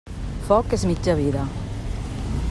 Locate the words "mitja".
0.91-1.15